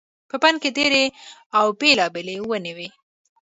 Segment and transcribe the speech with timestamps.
[0.29, 1.03] په بڼ کې ډېرې
[1.57, 2.89] او بېلابېلې ونې وي.